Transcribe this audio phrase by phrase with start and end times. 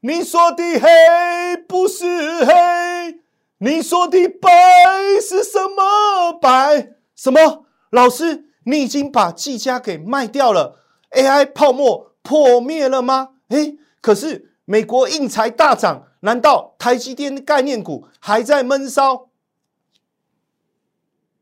[0.00, 3.20] 你说的黑不是黑，
[3.58, 4.48] 你说的白
[5.20, 6.94] 是什么白？
[7.16, 7.66] 什么？
[7.90, 13.30] 老师，你已经把技嘉给卖掉了？AI 泡沫破灭了吗？
[13.48, 19.30] 诶，可是美国印材大涨，难道台积电的概念股还在闷烧？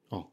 [0.08, 0.28] 哦，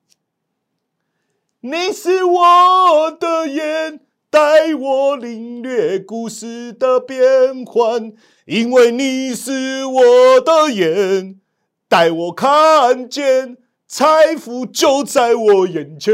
[1.60, 4.00] 你是我的眼。
[4.34, 8.12] 带我领略故事的变幻，
[8.48, 11.40] 因为你是我的眼，
[11.88, 13.58] 带我看见
[13.88, 16.12] 财富就在我眼前。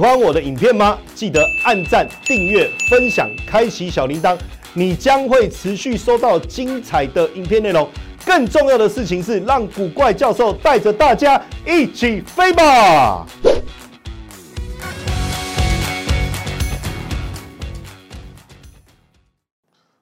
[0.00, 0.98] 喜欢我的影片吗？
[1.14, 4.34] 记得按赞、订阅、分享、开启小铃铛，
[4.72, 7.86] 你将会持续收到精彩的影片内容。
[8.24, 13.26] 更重要的事情是，让古怪教授带着大家一起飞吧！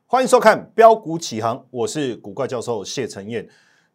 [0.07, 3.45] 欢迎收看《标股起航》，我是古怪教授谢承彦。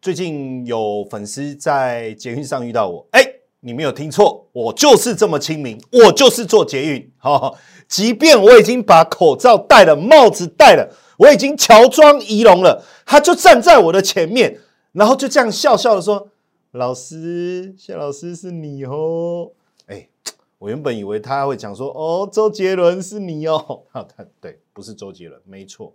[0.02, 3.22] 最近有粉丝在捷运上遇到我，哎。
[3.66, 7.12] 你没有听错，我就是这么亲民，我就是做捷运。
[7.18, 7.52] 哈，
[7.88, 14.60] 即便我已经把口罩戴了，帽子戴了，我已经乔装仪容了，他就站在我的前面，
[14.92, 16.28] 然后就这样笑笑的说
[16.70, 19.50] ：“老师，谢老师是你哦。”
[19.86, 20.08] 哎，
[20.58, 23.82] 我原本以为他会讲说：“哦，周杰伦是你哦。
[23.92, 24.06] ”他
[24.40, 25.92] 对，不是周杰伦，没错。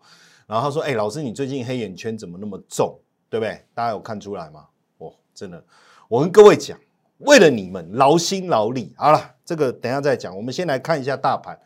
[0.48, 3.00] 然后他说：“哎，老师，你最近黑眼圈怎么那么重？
[3.30, 3.64] 对不对？
[3.74, 4.66] 大家有看出来吗？
[4.98, 5.64] 哦，真的，
[6.10, 6.78] 我跟各位讲。”
[7.20, 10.36] 为了你们劳心劳力，好了，这个等下再讲。
[10.36, 11.58] 我们先来看一下大盘，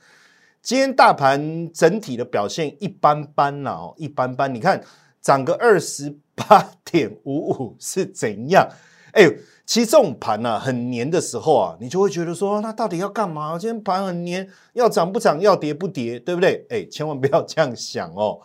[0.62, 4.54] 今天大盘整体的表现一般般了哦，一般般。
[4.54, 4.84] 你看
[5.22, 8.68] 涨个二十八点五五 是怎样？
[9.12, 9.30] 哎，
[9.64, 13.56] 其实这种盘呢很黏的时候啊，你就会觉得说，那到底要干嘛？
[13.60, 16.66] 今天盘很黏，要涨不涨，要跌不跌，对不对？
[16.72, 18.40] 哎，千万不要这样想哦，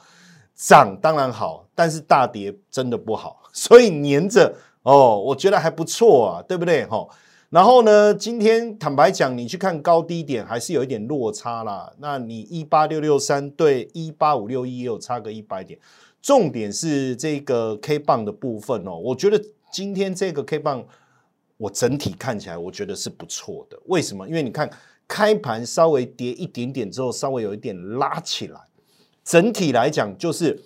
[0.54, 4.54] 涨当然好，但是大跌真的不好，所以黏着。
[4.82, 6.86] 哦，我觉得还不错啊，对不对？
[6.86, 7.06] 哈，
[7.50, 11.92] 然后呢，今天坦白讲，你去看高低点还是有一点落差啦。
[11.98, 15.78] 那你一八六六三对一八五六一也有差个一百点。
[16.22, 20.84] 重点是这个 K 棒的部分哦，我觉得今天这个 K 棒，
[21.56, 23.78] 我整体看起来我觉得是不错的。
[23.86, 24.26] 为什么？
[24.26, 24.70] 因为你看
[25.06, 28.60] 开盘稍微跌一点点之后，稍微有一点拉起来，
[29.24, 30.62] 整体来讲就是。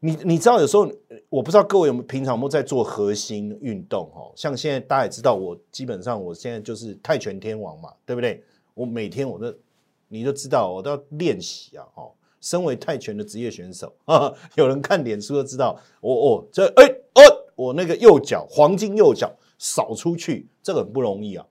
[0.00, 0.90] 你你知道有时候
[1.28, 4.30] 我不知道各位有没有平常有没有在做核心运动哦？
[4.36, 8.42] 像现在大家也知道，我基本上我现在就是泰拳天王嘛，对不对？
[8.74, 9.52] 我每天我都
[10.08, 11.84] 你都知道，我都要练习啊！
[11.94, 16.84] 哦，身为泰拳的职业选手啊， 有人看脸书都知道，我我这哎
[17.14, 17.22] 哦，
[17.54, 21.46] 我那个右脚黄金右脚扫出去，这个很不容易啊。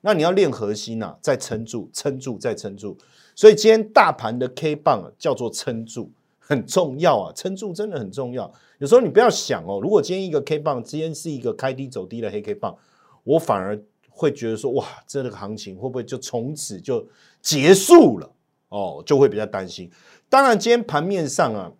[0.00, 2.96] 那你要练核心呐，再撑住，撑住，再撑住。
[3.36, 6.10] 所以今天大盘的 K 棒叫做撑住。
[6.52, 8.52] 很重要啊，撑住真的很重要。
[8.76, 12.76] 有时候你不要想哦，如果今天一个 K 棒，今天是一个开低走低的黑 K 棒，
[13.24, 17.08] 我反而会觉得说，哇，这个行情会不会就从此就
[17.40, 18.30] 结束了？
[18.68, 19.90] 哦，就会比较担心。
[20.28, 21.72] 当然，今天盘面上啊，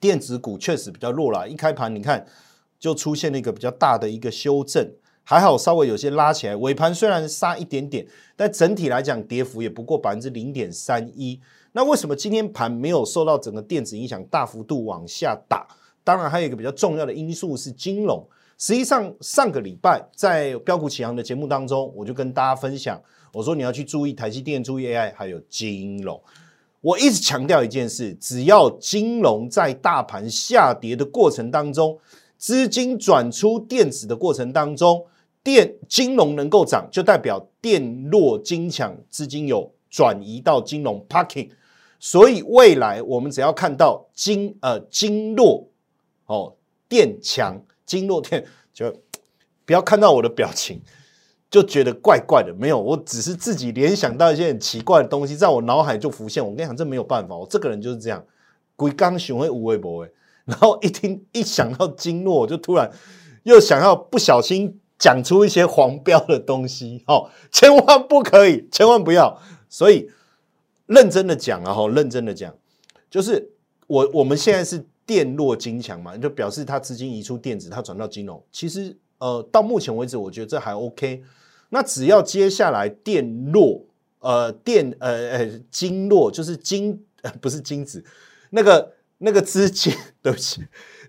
[0.00, 1.46] 电子股确实比较弱了。
[1.46, 2.26] 一开盘你看，
[2.78, 4.90] 就出现了一个比较大的一个修正，
[5.24, 6.56] 还好稍微有些拉起来。
[6.56, 11.40] 尾盘虽然杀一点点，但整体来讲跌幅也不过百分之零点三一。
[11.76, 15.66] 那为什么今天盘没有受到整个电子影响，大幅度往下打？
[16.04, 18.24] 当然，还有一个比较重要的因素是金融。
[18.58, 23.02] 实际上，上个礼拜在标股启航的节目当中，我就跟大家分享，
[23.32, 26.20] 我说你要去注意台积电、注意 AI，还有金融。
[26.80, 31.98] 我一直强调一件事：只要金融在大盘下跌的过程当中，
[32.38, 35.04] 资金转出电子的过程当中，
[35.42, 41.48] 电金融能够涨，就代表电弱金强，资金有转移到金融 parking。
[42.04, 45.66] 所以未来我们只要看到金呃金弱
[46.26, 46.54] 哦
[46.86, 48.94] 电强金弱电就
[49.64, 50.82] 不要看到我的表情
[51.50, 56.44] 就觉得怪怪的，没有，我只是自己联想到一些很奇怪的东西，在我脑海就浮现。
[56.44, 58.22] 我跟你讲，这没有办法，我这个人就是这样，
[58.76, 60.12] 鬼刚雄会无微不微，
[60.44, 62.92] 然后一听一想到金弱，我就突然
[63.44, 69.40] 又想要不小心讲出一些黄标的东西，哦，千万不可以，千万不要，
[69.70, 70.10] 所以。
[70.86, 72.54] 认真的讲啊，哈，认真的讲，
[73.10, 73.50] 就是
[73.86, 78.42] 我我们现在是电弱金强嘛，就表示它资金移出电子，它转到金融。
[78.52, 81.22] 其实呃，到目前为止，我觉得这还 OK。
[81.70, 83.84] 那只要接下来电弱，
[84.20, 87.02] 呃，电呃呃金弱，就是金
[87.40, 88.04] 不是金子，
[88.50, 89.92] 那个那个资金，
[90.22, 90.62] 对不起，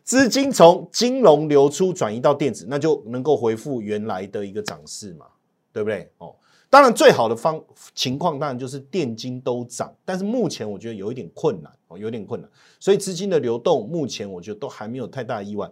[0.04, 5.26] 资金从金融流出转移到电子，那就能够恢复原来的一个涨势嘛，
[5.74, 6.10] 对不对？
[6.20, 6.34] 哦。
[6.70, 7.64] 当然，最好的方
[7.94, 15.70] 情况当然就是电金都涨，但是目前我觉得有一点困难哦，有点困难，所以资金的流动目前我觉得都还没有太大意外。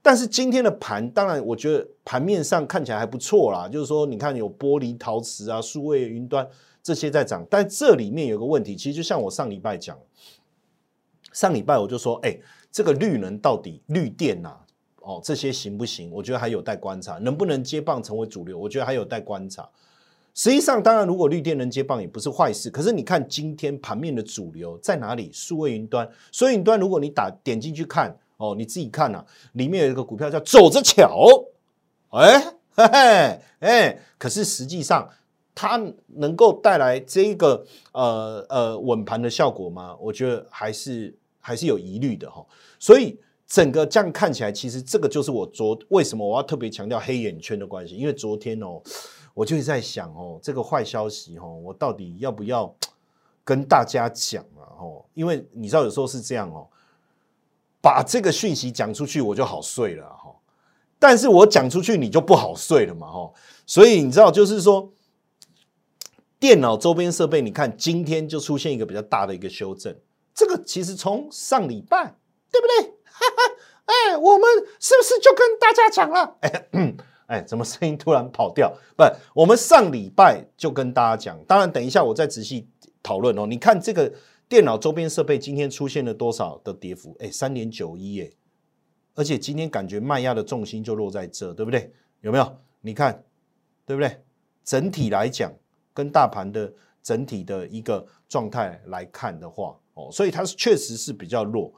[0.00, 6.46] 但是今天的盘，当然我觉得盘面上看起来还不错啦，就是说你看有玻璃、陶瓷啊、数位、云端
[6.82, 9.98] 这些在涨，但这里面有个问题，其实就像我上礼拜讲，
[11.32, 12.36] 上礼拜我就说，哎，
[12.70, 14.56] 这个绿能到底绿电呐，
[15.00, 16.10] 哦这些行不行？
[16.10, 18.58] 我觉得还有待观察，能不能接棒成为主流？
[18.58, 19.68] 我觉得还有待观察。
[20.34, 22.70] 实际上，当然，如果绿电能接棒也不是坏事。
[22.70, 25.30] 可是你看今天盘面的主流在哪里？
[25.30, 31.28] 数位云端，数位云端，如果你打点进去看，哦，你自己看呐，里面有一个股票叫走着瞧，
[32.12, 32.40] 哎
[32.74, 35.06] 嘿嘿哎，可是实际上
[35.54, 39.94] 它能够带来这一个呃呃稳盘的效果吗？
[40.00, 42.42] 我觉得还是还是有疑虑的哈。
[42.78, 48.80] 所以整个这样看起来，其实这个就是我昨为什么我要特别强调黑眼圈的关系，因为昨天哦。
[49.34, 52.74] 我就在想哦，这个坏消息哦，我到底要不要
[53.44, 54.62] 跟大家讲啊？
[54.78, 56.68] 哦，因为你知道有时候是这样哦，
[57.80, 60.34] 把这个讯息讲出去，我就好睡了哈。
[60.98, 63.32] 但是我讲出去，你就不好睡了嘛哈。
[63.66, 64.92] 所以你知道，就是说，
[66.38, 69.96] 电脑周边设备，你看今天就出现一个比较大的一个修正。
[70.34, 72.16] 这个其实从上礼拜，
[72.50, 72.94] 对不对？
[73.04, 74.48] 哈 哈哎，我们
[74.78, 76.38] 是不是就跟大家讲了？
[77.26, 78.72] 哎，怎么声音突然跑掉？
[78.96, 79.04] 不，
[79.34, 82.68] 我们上礼拜就跟大家讲，当然等一下我再仔细
[83.02, 83.46] 讨论哦。
[83.46, 84.12] 你看这个
[84.48, 87.16] 电脑周边设备今天出现了多少的跌幅？
[87.20, 88.32] 哎，三点九一耶！
[89.14, 91.92] 而且今天感觉卖压的重心就落在这，对不对？
[92.20, 92.56] 有没有？
[92.80, 93.22] 你看，
[93.86, 94.22] 对不对？
[94.64, 95.52] 整体来讲，
[95.92, 96.72] 跟大盘的
[97.02, 101.72] 整体的一个状态来看的话，哦，所以它是确实是比较弱。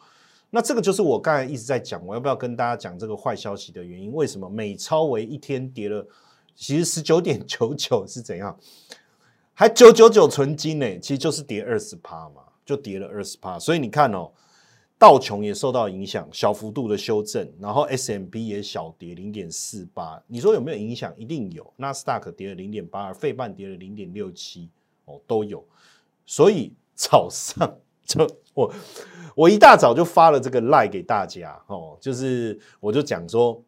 [0.54, 4.12] 那这个就是我刚才一直在讲，我要不要跟大家讲这个坏消息的原因？
[4.12, 6.06] 为什么美超为一天跌了，
[6.54, 8.56] 其实十九点九九是怎样？
[9.52, 10.98] 还九九九纯金呢？
[11.00, 13.58] 其实就是跌二十趴嘛，就跌了二十趴。
[13.58, 14.30] 所以你看哦，
[14.96, 20.22] 道琼也受到影响，小幅度的修正，然后 S M P 也小跌零点四八。
[20.28, 21.12] 你说有没有影响？
[21.16, 21.68] 一定有。
[21.76, 24.68] 纳斯达克跌了零点八二，费半跌了零点六七，
[25.06, 25.66] 哦，都有。
[26.24, 28.24] 所以早上就
[28.54, 28.72] 我。
[29.36, 33.60] 我一大早就发了这个赖给大家哦，就是我就讲说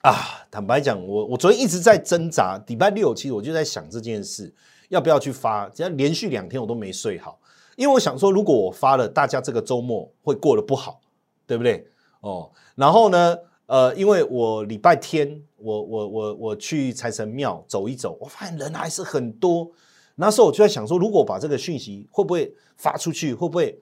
[0.00, 0.12] 啊，
[0.50, 4.52] 坦白讲，我我昨天一直在挣扎，礼拜六其实我就在想这件事
[4.88, 7.38] 要不要去发，只要连续两天我都没睡好，
[7.76, 11.00] 因为我想说，如果我发了，大家这个周末会过得不好，
[11.46, 11.86] 对不对？
[12.22, 19.70] 哦，然后呢，呃，因为我礼拜天我我我我去财神庙走一走，我发现人还是很多，
[20.16, 23.80] 那时候我就在想说，如果把这个讯息会不会发出去，会不会？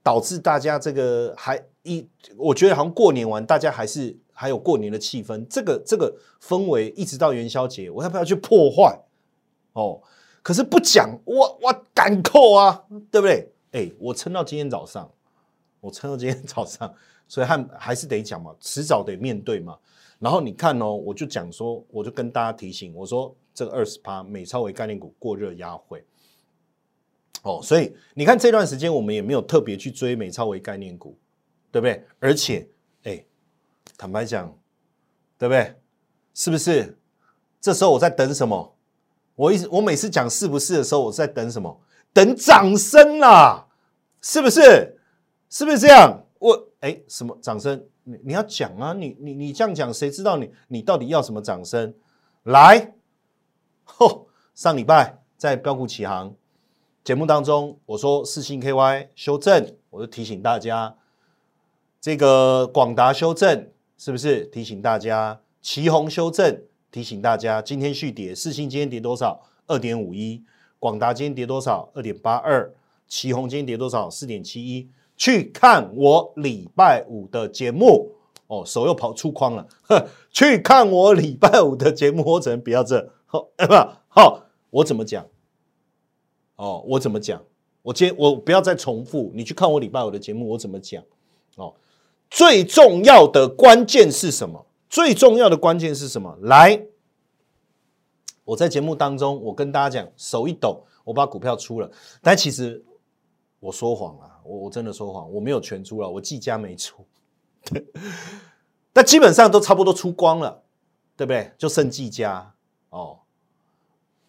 [0.00, 2.08] 导致大家这个还一，
[2.38, 8.98] 我觉得好像过年完，大家还是还有过年的气氛，这个这个氛围一直到元宵节，我要不要去破坏？
[9.74, 10.00] 哦，
[10.42, 13.52] 可是不讲，我我敢扣啊，对不对？
[13.72, 15.10] 哎，我撑到今天早上，
[15.80, 16.94] 我撑到今天早上，
[17.28, 19.78] 所以还还是得讲嘛，迟早得面对嘛。
[20.18, 26.02] 然后你看哦，我就讲说，我就跟大家提醒，我说这个二十趴美超为概念股过热压会。
[27.42, 31.16] 哦，所以你看这段时间我们也没有特别去追美超为概念股，
[31.70, 32.04] 对不对？
[32.18, 32.68] 而且，
[33.04, 33.24] 哎，
[33.96, 34.52] 坦白讲，
[35.38, 35.76] 对不对？
[36.34, 36.98] 是不是？
[37.60, 38.74] 这时候我在等什么？
[39.36, 41.80] 我一我每次讲是不是的时候，我在等什么？
[42.12, 43.68] 等掌声啦，
[44.20, 44.98] 是不是？
[45.48, 46.24] 是不是这样？
[46.38, 47.84] 我哎，什么掌声？
[48.04, 48.92] 你你要讲啊！
[48.92, 51.94] 你你你这样讲，谁知道你你到底要什么掌声？
[52.44, 52.94] 来，
[53.84, 54.28] 吼！
[54.54, 56.34] 上礼拜在标股起航。
[57.04, 60.96] 节目当中，我说四星 KY 修正，我就提醒大家，
[62.00, 64.44] 这个广达修正是不是？
[64.46, 69.42] 提醒大家，旗宏修正，提醒大家，今天续跌，四星今天跌多少？
[69.66, 70.44] 二点五一，
[70.78, 71.90] 广达今天跌多少？
[71.94, 72.74] 二点八二，
[73.06, 74.08] 旗宏今天跌多少？
[74.08, 74.90] 四点七一。
[75.18, 78.12] 去看我礼拜五的节目
[78.46, 79.68] 哦，手又跑出框了，
[80.30, 83.74] 去看我礼拜五的节目，我只能不要这，好，不
[84.08, 85.26] 好，我怎么讲？
[86.56, 87.42] 哦，我怎么讲？
[87.82, 91.02] 我今我不要再重复，你去看我礼拜五的节目，我怎么讲？
[91.56, 91.74] 哦，
[92.30, 94.66] 最重要的关键是什么？
[94.88, 96.38] 最重要的关键是什么？
[96.40, 96.86] 来，
[98.44, 101.90] 我在节目当中，我跟大家讲，手一抖，我把股票出了。
[102.22, 102.82] 但其实
[103.60, 107.04] 我说谎了，我我真的说谎，我没有全出了，我季家没出，
[108.92, 110.62] 但基本上都差不多出光了，
[111.16, 111.52] 对不对？
[111.58, 112.54] 就剩季家
[112.90, 113.18] 哦。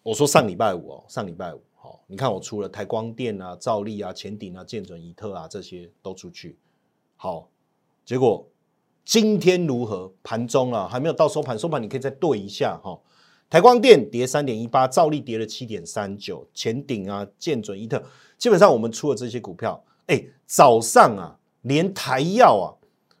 [0.02, 6.58] 我说上礼拜五哦，上礼拜五好，你看我出了台光电啊、兆利啊、前顶啊、建准、怡特啊这些都出去，
[7.16, 7.48] 好，
[8.04, 8.46] 结果
[9.04, 10.12] 今天如何？
[10.22, 12.98] 盘中啊还没有到收盘，收盘你可以再对一下哈。
[13.50, 18.00] 台光电跌三点一八，兆利跌了七点三九，前顶啊、建准、伊特，
[18.38, 22.66] 基本上我们出了这些股票，哎，早上啊，连台药啊，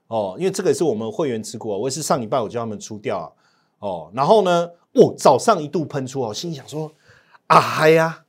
[0.06, 3.26] 哦，因为这个也是我们会员持股啊，我也是上礼拜我叫他们出掉啊，
[3.80, 6.92] 哦，然后呢，哦，早上一度喷出哦，心想说，
[7.48, 8.24] 啊嗨呀，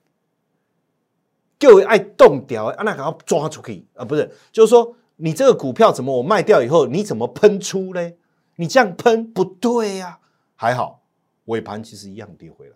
[1.60, 8.18] 各位爱动掉啊，那个要抓出去啊，不是，就是说你这个股票怎么我卖掉以后，你怎么喷出嘞？
[8.56, 10.18] 你这样喷不对呀，
[10.56, 11.01] 还好。
[11.46, 12.76] 尾盘其实一样跌回来，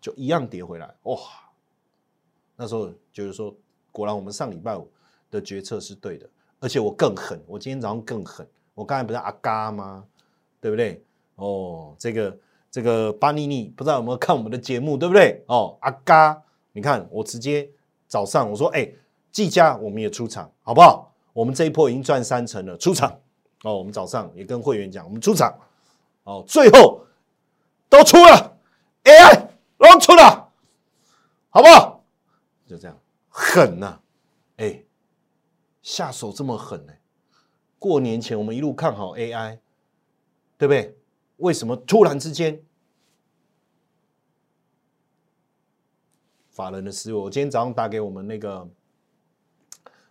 [0.00, 1.18] 就一样跌回来，哇！
[2.56, 3.54] 那时候就是说，
[3.90, 4.88] 果然我们上礼拜五
[5.30, 6.28] 的决策是对的，
[6.60, 8.46] 而且我更狠，我今天早上更狠。
[8.74, 10.04] 我刚才不是阿嘎吗？
[10.60, 11.02] 对不对？
[11.36, 12.38] 哦，这个
[12.70, 15.42] 这个巴尼尼不知道有没有看我们的节目，对不对？
[15.46, 17.68] 哦，阿嘎，你看我直接
[18.06, 18.88] 早上我说，哎，
[19.32, 21.12] 季家我们也出场，好不好？
[21.32, 23.10] 我们这一波已经赚三成了，出场
[23.64, 23.76] 哦。
[23.76, 25.52] 我们早上也跟会员讲，我们出场
[26.22, 26.93] 哦，最后。
[27.96, 28.58] 都出了
[29.04, 29.48] ，AI
[29.78, 30.52] 都出了，
[31.48, 32.04] 好不好？
[32.66, 32.98] 就这样
[33.28, 34.00] 狠呐，
[34.56, 34.82] 哎，
[35.80, 36.92] 下手这么狠呢？
[37.78, 39.60] 过年前我们一路看好 AI，
[40.58, 40.98] 对不对？
[41.36, 42.60] 为什么突然之间
[46.50, 47.18] 法人的思维？
[47.18, 48.68] 我今天早上打给我们那个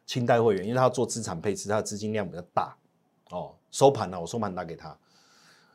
[0.05, 2.77] 清代会员，因为他要做资产配置，他的资金量比较大
[3.31, 3.55] 哦。
[3.71, 4.87] 收盘了，我收盘打给他，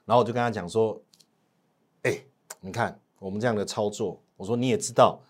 [0.07, 0.99] 然后我就跟他讲说。
[2.03, 2.19] 哎，
[2.61, 5.21] 你看我们这样的操作，我说你也知道，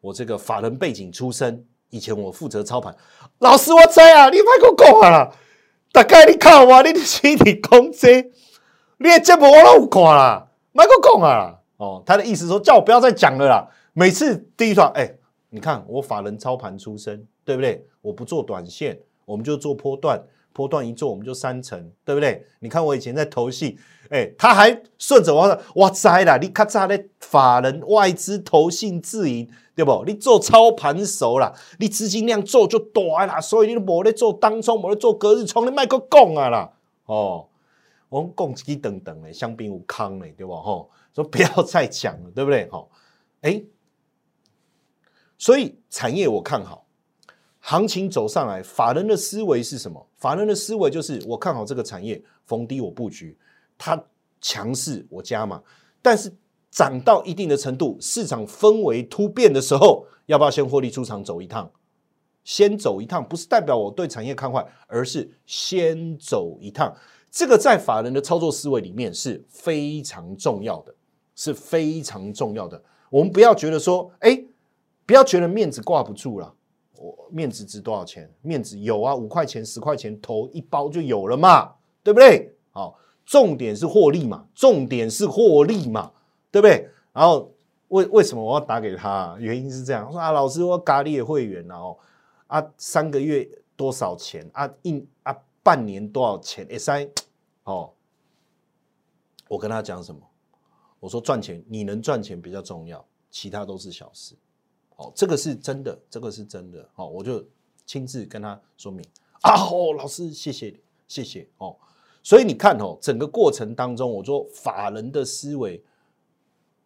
[0.00, 2.94] 我这个法人背景出身，以前我负责操盘。
[3.38, 5.30] 老师，我知啊，你卖我讲啊，
[5.92, 8.30] 大概你看我，你的心理空间，
[8.98, 11.60] 你的节目我都有看啦，卖我讲啊。
[11.76, 13.68] 哦，他的意思说叫我不要再讲了啦。
[13.92, 15.14] 每次第一段，哎，
[15.50, 17.86] 你看我法人操盘出身，对不对？
[18.00, 20.22] 我不做短线，我们就做波段。
[20.54, 22.46] 波段一做我们就三成，对不对？
[22.60, 23.76] 你看我以前在投信，
[24.08, 30.04] 哎，他还顺着我说，哇塞啦，你咔嚓的法人外资投信自营，对不？
[30.06, 36.72] 你做操盘手啦，你资金量做就大啦，所以你都无咧做当冲，无咧做隔日冲，你卖个讲啊啦，
[37.06, 37.48] 哦，
[38.08, 40.54] 我们讲几等等嘞，香槟无康嘞，对不？
[40.54, 42.68] 吼，说不要再讲了，对不对？
[42.70, 42.88] 吼，
[43.40, 43.60] 哎，
[45.36, 46.82] 所以产业我看好。
[47.66, 50.06] 行情走上来，法人的思维是什么？
[50.24, 53.36] 法人的思维就是我看好这个产业，逢低我布局，
[53.76, 54.02] 它
[54.40, 55.62] 强势我加码。
[56.00, 56.32] 但是
[56.70, 61.70] 涨到一定的程度，市场氛围突变的时候，要不要先获利出场走一趟？
[62.42, 66.96] 先走一趟，不是代表我对产业看坏，而是先走一趟。
[67.30, 70.94] 这个在法人的操作思维里面是非常重要的，
[71.34, 72.82] 是非常重要的。
[73.10, 74.42] 我们不要觉得说，哎，
[75.04, 76.54] 不要觉得面子挂不住了。
[77.30, 78.32] 面子值多少钱？
[78.42, 82.54] 面子有啊，五块钱、十块钱投一包就有了嘛，对不对？
[82.70, 86.12] 好，重点是获利嘛，重点是获利嘛，
[86.50, 86.88] 对不对？
[87.12, 87.52] 然后
[87.88, 89.36] 为为什么我要打给他？
[89.38, 91.96] 原因是这样，说啊，老师，我咖喱的会员哦，
[92.46, 94.48] 啊，三个月多少钱？
[94.52, 96.66] 啊，一啊，半年多少钱？
[96.70, 97.08] 哎塞，
[97.64, 97.90] 哦，
[99.48, 100.20] 我跟他讲什么？
[101.00, 104.34] 我说赚钱，你能赚钱比较重要，其他都是小事。
[104.96, 106.88] 哦，这个是真的，这个是真的。
[106.94, 107.44] 哦，我就
[107.84, 109.04] 亲自跟他说明
[109.40, 109.54] 啊。
[109.66, 110.74] 哦，老师，谢谢，
[111.08, 111.48] 谢谢。
[111.58, 111.76] 哦，
[112.22, 115.82] 所以你看哦，整个过程当中，我说法人的思维，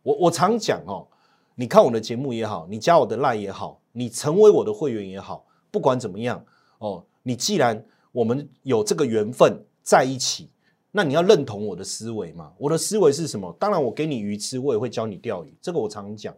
[0.02, 1.06] 我我常讲哦，
[1.54, 6.42] 你看我的节目也好，你加我的赖也好，你成为我的会员也好，不管怎么样
[6.78, 10.50] 哦，你既然我们有这个缘分在一起，
[10.92, 12.52] 那你要认同我的思维嘛？
[12.56, 13.54] 我的思维是什么？
[13.60, 15.54] 当然，我给你鱼吃，我也会教你钓鱼。
[15.60, 16.34] 这个我常讲。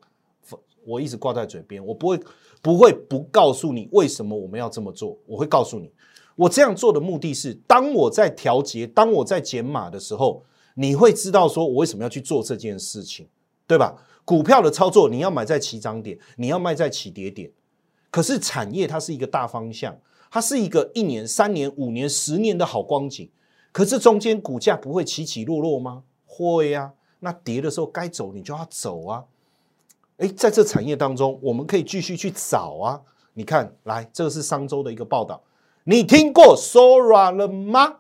[0.85, 2.21] 我一直挂在嘴边，我不会
[2.63, 5.19] 不会不告诉你为什么我们要这么做。
[5.27, 5.91] 我会告诉你，
[6.37, 10.43] 我这样做的目的是，当我在调节、当我在减码的时候，
[10.75, 13.29] 你会知道说我为什么要去做这件事情，
[13.67, 13.97] 对吧？
[14.25, 17.51] 股票的操作，你要买在起涨点，你要卖在起跌点。
[18.11, 19.99] 可是产业它是一个大方向，
[20.31, 23.29] 它是一个一年、三年、五年、十年的好光景。
[23.73, 26.05] 可是中间股价不会起起落落吗？
[26.27, 26.93] 会呀。
[27.21, 29.25] 那跌的时候该走，你就要走啊。
[30.21, 33.01] 哎，在这产业当中，我们可以继续去找啊。
[33.33, 35.43] 你看，来，这个是商周的一个报道，
[35.85, 37.97] 你听过 Sora 了吗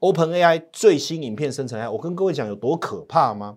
[0.00, 3.56] ？Open AI 最新影片生成 AI，我跟各位讲有多可怕吗？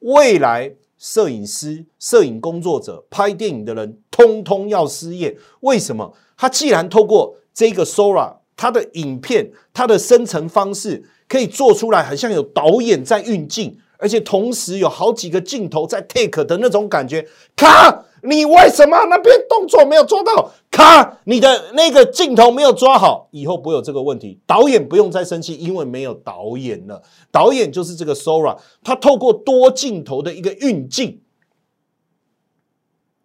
[0.00, 5.38] 未来摄影师、摄影工作者、拍电影的人，通通要失业。
[5.60, 6.12] 为什么？
[6.36, 17.28] 它既然透过这个 Sora，它的影片、它的生成方式可以做出来，很像有导演在运镜，而且同时有好几个镜头在 take 的那种感觉。
[17.54, 20.52] 卡，你为什么那边动作没有做到？
[20.70, 24.40] 卡，你的那个镜头没有抓好，以后不会有这个问题。
[24.46, 27.02] 导演不用再生气，因为没有导演了。
[27.30, 31.20] 导演就是这个 Sora，他透过多镜头的一个运镜，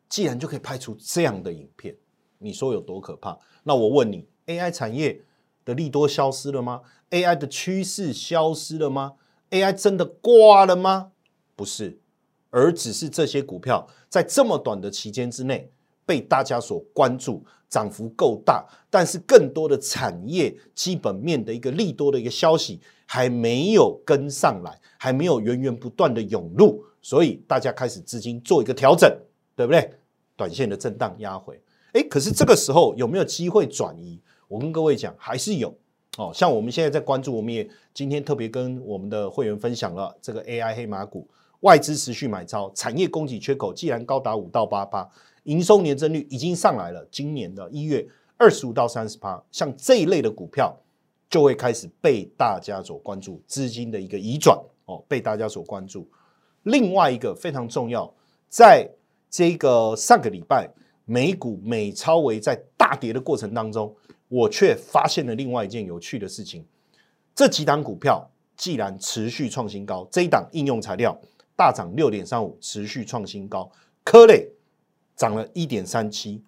[0.09, 1.95] 既然就可以拍出这样的影片，
[2.39, 3.37] 你说有多可怕？
[3.63, 4.27] 那我问你。
[4.45, 5.21] AI 产业
[5.63, 9.13] 的利多消失了吗？AI 的趋势消失了吗
[9.53, 11.12] ？AI 真的挂了吗？
[11.55, 12.00] 不是，
[12.50, 15.72] 而只是这些股票在这么短的期间之内
[16.05, 29.10] 被大家所关注，涨幅够大，但是更多的产业基本面的一个利多的一个消息还没有跟上来，还没有源源不断的涌入，所以大家开始资金做一个调整，
[29.55, 29.89] 对不对？
[30.36, 31.62] 短线的震荡压回，
[31.93, 34.19] 哎，可是这个时候有没有机会转移？
[34.48, 35.75] 我跟各位讲，还是有
[36.17, 36.32] 哦。
[36.34, 41.27] 像我们现在在关注，我们也今天特别跟我们的会员分享了这个 AI 黑马股，
[41.62, 45.10] 外资持续买超，产业供给缺口既然高达五到八八，
[45.43, 50.75] 营收年增率已经上来了，今年的一月二十五到三十趴，像这一类的股票
[51.29, 56.08] 就会开始被大家所关注，资金的一个移转哦，被大家所关注。
[56.63, 58.13] 另外一个非常重要，
[58.50, 58.89] 在
[59.29, 60.70] 这个上个礼拜
[61.05, 63.93] 美股美超为在大跌的过程当中。
[64.33, 66.65] 我却发现了另外一件有趣的事情：
[67.35, 71.15] 这几档股票既然持续创新高，这一档应用材料
[71.55, 73.69] 大涨六点三五，持续创新高；
[74.03, 74.49] 科类
[75.15, 76.41] 涨了一点三七，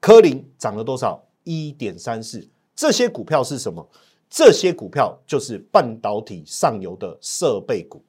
[0.00, 1.18] 科林涨了多少？
[1.44, 2.46] 一点三四。
[2.76, 3.88] 这些股票是什么？
[4.28, 8.04] 这些股票就是半导体上游的设备股，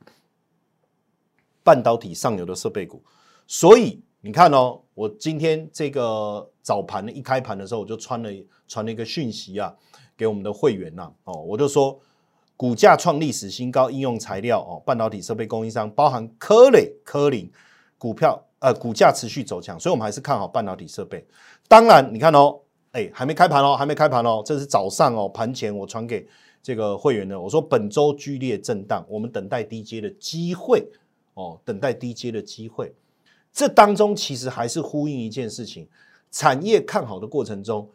[1.64, 3.02] 半导体上游的设备股。
[3.48, 8.30] 所以你看哦，我今天这个早盘一开盘的时候，我就穿了。
[8.68, 9.76] 传了一个讯息啊，
[10.16, 12.00] 给我们的会员呐，哦，我就说
[12.56, 17.52] 股价创历史新高，应用材料哦，半导体设备供应商，包含科磊、科林
[17.98, 21.28] 股票，呃，股价持续走强，所以我们还是看好半导体设备。
[21.68, 22.62] 当然，你看哦，
[22.94, 26.26] 哎，还没开盘哦，还没开盘哦，这是早上哦，盘前我传给
[26.64, 30.88] 这个会员的，我说本周剧烈震荡，我们等待低阶的机会
[31.34, 32.94] 哦，等待低阶的机会。
[33.54, 35.88] 这当中其实还是呼应一件事情，
[36.32, 37.90] 产业看好的过程中。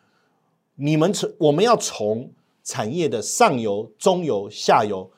[0.78, 2.30] 你们从我们要从
[2.62, 5.10] 产业的上游、中游、下游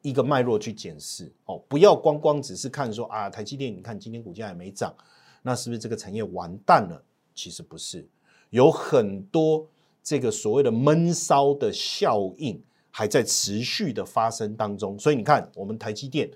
[0.00, 4.94] 一个脉络去检视哦，不要光光只是看说啊，台积电，你看今天股价也没涨，
[5.42, 7.02] 那是不是这个产业完蛋了？
[7.34, 8.08] 其实不是，
[8.48, 9.68] 有很多
[10.02, 14.98] 这个所谓的闷烧的效应还在持续的发生当中。
[14.98, 16.30] 所以你看，我们台积电、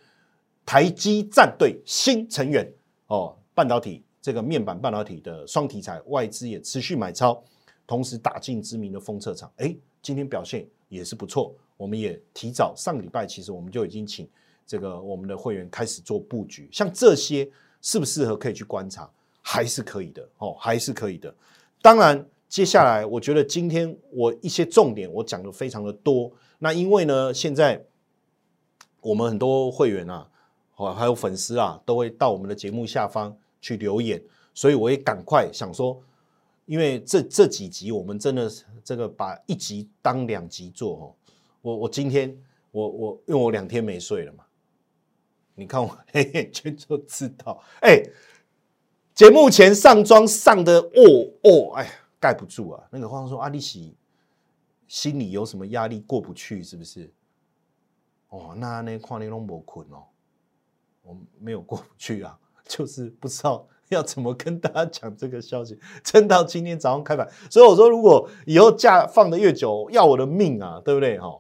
[0.67, 2.71] 台积战队新成员
[3.15, 7.43] 哦，半导体这个面板半导体的双题材，外资也持续买超。
[7.87, 11.55] 同时打进知名的封测厂，哎，今天表现也是不错。
[11.77, 14.27] 我们也提早上礼拜，其实我们就已经请
[14.67, 16.67] 这个我们的会员开始做布局。
[16.73, 17.47] 像这些
[17.83, 19.11] 适不适合可以去观察，
[19.43, 21.35] 还是可以的哦，还是可以的。
[21.83, 26.33] 当然，接下来我觉得今天我一些重点我讲的非常的多。
[26.61, 27.85] 那因为呢，现在
[29.03, 30.31] 我们很多会员啊，
[30.77, 36.03] 哦，还有粉丝啊，都会到我们的节目下方去留言，所以我也赶快想说。
[36.67, 41.15] 因为这这几集我们真的是这个把一集当两集做哦，
[41.61, 42.35] 我我今天
[42.71, 44.47] 我我因为我两天没睡了嘛，
[45.55, 48.03] 你看我黑眼圈就知道，哎，
[49.15, 53.95] 节目前上妆上的哦哦，哎呀盖不住啊，那个话说阿丽喜
[54.89, 57.13] 心里有什么压力过不去是不是？
[58.31, 60.03] 哦，那那跨年龙博困哦，
[61.05, 62.37] 我没有过不去啊，
[62.67, 63.69] 就是不知道。
[63.91, 65.79] 要怎么跟大家讲这个消息？
[66.03, 71.19] 撑到今天早上开盘，所以我说，如果以后假放的越久，要我的命啊，对不对？
[71.19, 71.39] 哈，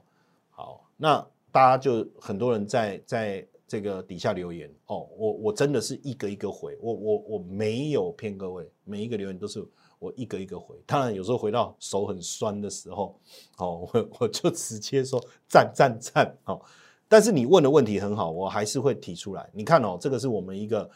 [0.51, 9.67] 好，那大家就很多人在在这个底下留言哦，我我真的是一个一个回，我我我没有骗各位，每一个留言都是
[9.99, 10.77] 我一个一个回。
[10.85, 13.19] 当然有时候回到手很酸的时候，
[13.57, 16.61] 哦，我我就直接说赞赞赞哦。
[17.09, 19.49] 但是你问的问题很好，我还是会提出来。
[19.53, 20.91] 你看哦，这个是我们一个。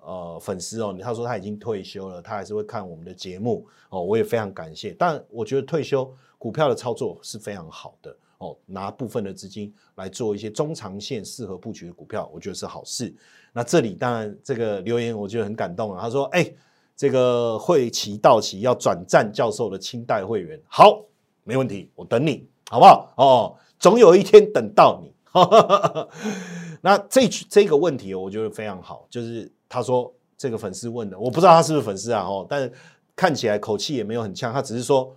[0.00, 4.94] 呃，粉丝哦，他说他已经退休了，他还是会看我们的节目哦，我也非常感谢。
[4.98, 13.14] 但我觉得退休股票的操作是非常好的哦，拿部分的资金来做一些中长线适合布局的股票，我觉得是好事。
[13.52, 16.50] 那这里当然这个留言我觉得很感动啊，他说：“哎，
[16.96, 21.04] 这个会期到期要转战教授的清代会员，好，
[21.44, 23.12] 没问题，我等你好不好？
[23.16, 25.12] 哦，总有一天等到你。
[26.80, 29.50] 那这这个问题我觉得非常好，就是。
[29.70, 32.22] 他说：“这个粉丝问的，我不知道他是不是粉丝啊？
[32.22, 32.72] 哦，但
[33.14, 35.14] 看起来口气也没有很呛，他只是说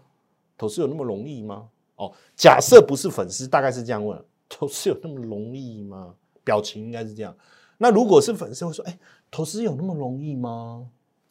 [0.58, 1.70] 投资有那么容易吗？
[1.96, 6.14] 哦，假设不是粉丝，大概是这样问：投资有那么容易吗？
[6.44, 7.34] 表情应该是这样。
[7.78, 9.00] 那如果是粉丝会说：哎，
[9.32, 10.86] 投资有那么容易吗？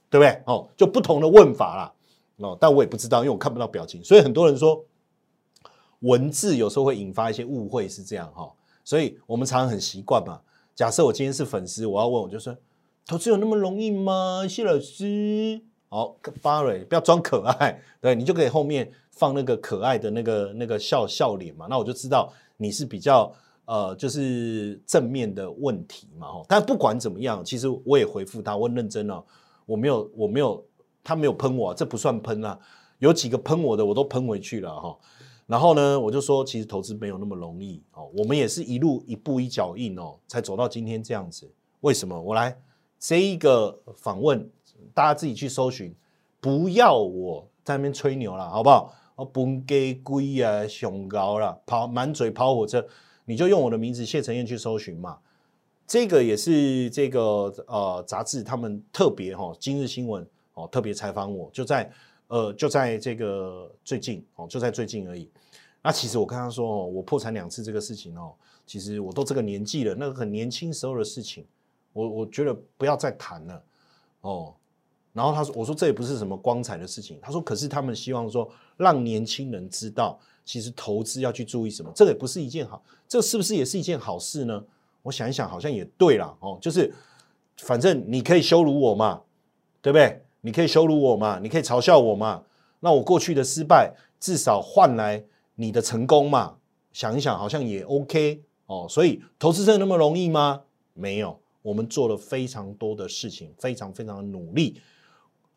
[0.09, 0.43] 对不对？
[0.47, 1.93] 哦，就不同的问法啦。
[2.39, 4.83] 哦，但我也不知道，因为我看不到表情，所以很多人说
[5.99, 8.51] 文字有时候会引发一些误会，是这样哈。
[8.85, 10.41] 所以我们常常很习惯嘛。
[10.75, 12.57] 假设我今天是粉丝，我要问我就说：
[13.07, 14.47] 投资有那么容易吗？
[14.49, 15.61] 谢老师。
[15.89, 23.31] 好，巴瑞，不要装可爱，对你就可以后面放那个可爱的那个那个笑笑脸嘛，那我就知道你是比较
[23.65, 26.47] 呃，就是正面的问题嘛，哦。
[26.49, 29.23] 但不管怎么样，其实我也回复他，我很认真哦，
[29.67, 30.65] 我没有我没有
[31.03, 32.57] 他没有喷我，这不算喷啊，
[33.01, 34.97] 有几个喷我的我都喷回去了哈。
[35.51, 41.51] 然后呢，我就说其实投资没有那么容易哦，我们也是一路一步一脚印哦，才走到今天这样子。
[41.81, 42.21] 为什么？
[42.21, 42.57] 我来
[43.01, 44.49] 这一个访问。
[44.95, 45.95] 大家自己去搜寻，
[46.41, 48.93] 不要我在那边吹牛了，好不好？
[49.15, 52.85] 我崩给龟啊，熊高了，跑满嘴跑火车，
[53.27, 55.19] 你就用我的名字谢承彦去搜寻嘛。
[55.87, 61.91] 这个也是这个呃杂志他们特别哈，今日新闻哦特别采访我，就在
[62.31, 65.29] 呃就在这个最近哦，就在最近而已。
[65.83, 68.33] 那其实我跟他说哦，我破产两次这个事情哦，
[68.67, 71.45] 其实我都这个年纪了，那个很年轻时候的事情，
[71.93, 73.63] 我我觉得不要再谈了
[74.21, 74.55] 哦。
[75.13, 84.65] 然后他说：“我说这也不是什么光彩的事情。”他说：“可是他们希望说让年轻人知道，其实投资要去注意什么，这个也不是一件好，这是不是也是一件好事呢？”
[85.03, 86.95] 我想一想，好像也对了哦，就是
[87.57, 89.23] 反正你可以羞辱我嘛，
[89.83, 90.23] 对不对？
[90.43, 92.45] 你可以羞辱我嘛，你可以嘲笑我嘛，
[92.81, 95.25] 那我过去的失败至少换来
[95.55, 96.57] 你的成功嘛。
[96.93, 98.87] 想一想，好像也 OK 哦。
[98.89, 100.63] 所以投资真的那么容易吗？
[100.95, 104.81] 没有，我们做了非常多的事情，非常非常的努力。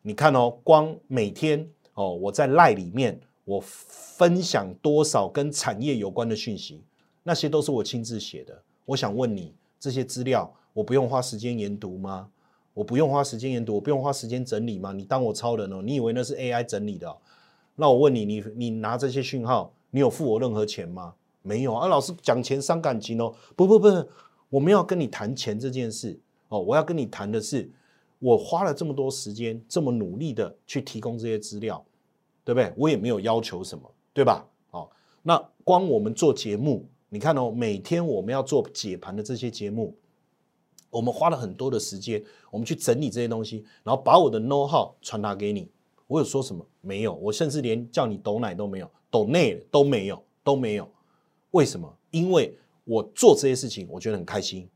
[0.02, 6.84] 你看哦，光每天哦，我在赖里面，我分享多少跟产业有关的讯息，
[7.22, 8.62] 那些都是我亲自写的。
[8.84, 12.28] 我想问你，这些资料我不用花时间研读吗？
[12.74, 14.92] 我不用花时间研读，我不用花时间整理吗？
[14.92, 15.80] 你当我超人哦？
[15.80, 17.16] 你以为那是 AI 整理的？
[17.76, 21.14] 那我问你，你你拿这些讯号，你有付我任何钱吗？
[21.42, 21.88] 没有啊！
[21.88, 23.34] 老师讲钱伤感情哦。
[23.56, 23.86] 不不不，
[24.50, 27.70] 我们要跟你谈钱这件事哦，我要跟你谈的是。
[28.20, 31.84] 我花了这么多时间，这么努力的去提供这些资料，
[32.42, 32.72] 对不对？
[32.74, 33.82] 我也没有要求什么，
[34.14, 34.46] 对吧？
[34.70, 34.88] 哦，
[35.22, 39.94] 那光我们做节目，你看哦，每天我们要做解盘的这些节目，
[40.94, 45.68] 我们花了很多的时间，我们去整理这些东西，然后把我的 know how 传达给你。
[46.06, 46.64] 我有说什么？
[46.80, 50.88] 没有，我甚至连叫你抖奶都没有，抖内都没有，都没有。
[51.50, 51.92] 为什么？
[52.10, 54.68] 因为我做这些事情，我觉得很开心。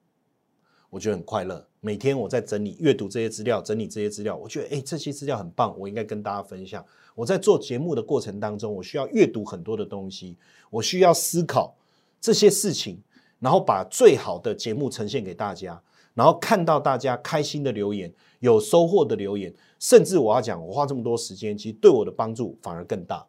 [0.90, 6.82] 我觉得很快乐，每天我在整理、阅读这些资料，整理这些资料，我觉得哎，这些资料很棒，我应该跟大家分享。
[7.14, 10.38] 我在做节目的过程当中，我需要阅读很多的东西，
[10.70, 11.76] 我需要思考
[12.18, 12.98] 这些事情，
[13.38, 15.78] 然后把最好的节目呈现给大家，
[16.18, 23.24] 然后看到大家开心的留言、有收获的留言，甚至我要讲，我花这么多时间，其实对我的帮助反而更大。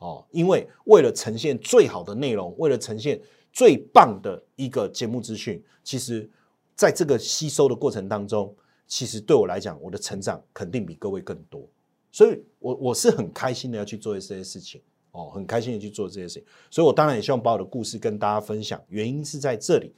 [0.00, 3.20] 哦，因为为了呈现最好的内容，为了呈现
[3.52, 6.28] 最棒的一个节目资讯，其实。
[6.78, 8.54] 在这个吸收的过程当中，
[8.86, 11.66] 其实对我来讲，我的成长肯定比各位更多，
[12.12, 14.82] 所以我我是很开心的要去做这些事情。
[15.12, 19.94] 哦，很开心的去做这些事情，所以我当然也希望把我的故事跟大家分享，原因是在这里，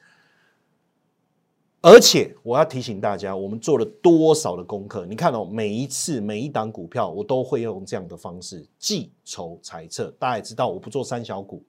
[1.81, 5.07] 而且我要提醒大家，我们做了多少的功课？
[5.07, 11.63] 你看哦，每一次每一档股票，我都会用这样的方式计筹裁测，大家也知道，我不做三小股，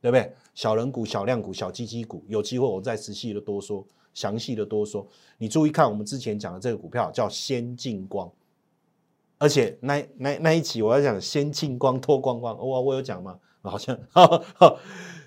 [0.00, 0.32] 对不对？
[0.54, 3.84] 小人股、小量股、小基基股，有机会我再仔细的多说。
[4.14, 8.28] 详细的多说，你注意看，我们之前讲的这个股票叫先进光，
[9.38, 13.38] 而且那那那一期我要讲先进光脱光光， 我我有讲吗？
[13.62, 13.96] 好像，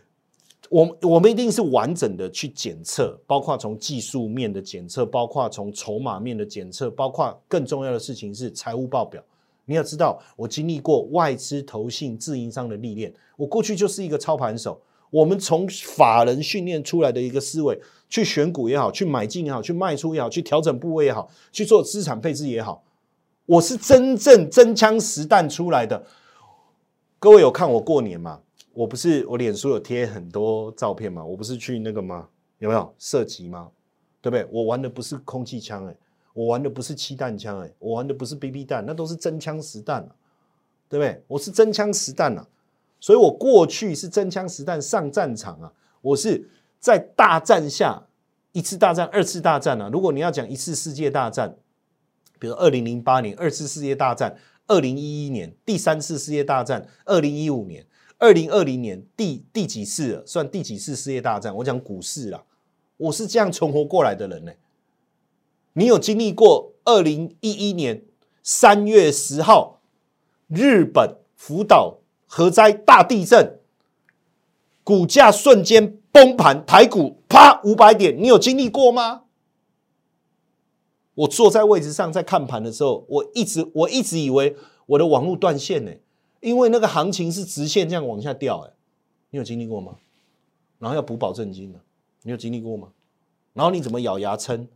[0.72, 9.22] 我我们一定是完整的去检测，包括从技术面的检测，包括从筹码面的检测，包括更重要的事情是财务报表。
[9.66, 14.82] 你要知道，我经历过外资投信自营商的历练，我过去就是一个操盘手。
[15.10, 22.82] 我们从法人训练出来的一个思维，去选股也好，去买进也好，去卖出也好，去调整部位也好，去做资产配置也好，
[23.46, 26.06] 我是真正真枪实弹出来的。
[27.20, 28.40] 各位有看我过年吗？
[28.74, 31.24] 我不是我脸书有贴很多照片吗？
[31.24, 32.28] 我不是去那个吗？
[32.60, 33.70] 有没有射击吗？
[34.22, 34.48] 对不对？
[34.52, 35.96] 我玩的不是空气枪哎，
[36.34, 40.16] 我玩的不是气弹枪哎，我玩的不是 BB 弹，那都是真枪实弹啊，
[40.88, 41.24] 对不对？
[41.28, 42.48] 我是真枪实弹啊。
[43.00, 46.48] 所以我过去是真枪实弹上战场啊，我是
[46.80, 48.08] 在大战下
[48.52, 49.90] 一次大战、二次大战啊。
[49.92, 51.58] 如果你要讲一次世界大战，
[52.40, 57.84] 比如二零零八年二次世界大战、二零一一年第三次世界大战，二零一五年、
[58.22, 60.24] 二零二零年第第几次了？
[60.28, 61.56] 算第几次世界大战？
[61.56, 62.44] 我讲股市啦，
[62.98, 64.52] 我是这样存活过来的人呢。
[65.74, 68.04] 你有经历过二零一一年
[68.44, 69.82] 三月十号
[70.48, 73.60] 日本福岛核灾大地震，
[74.84, 79.24] 股价瞬间崩盘，台股啪五百点，你有经历过吗？
[81.16, 84.56] 我坐在位置上在看盘的时候，我一直我一直以为
[84.86, 85.92] 我的网络断线呢，
[86.42, 88.74] 因为那个行情是直线这样往下掉哎，
[89.30, 89.96] 你有经历过吗？
[90.78, 91.80] 然后要补保证金的，
[92.24, 92.90] 你有经历过吗？
[93.54, 94.68] 然后你怎么咬牙撑？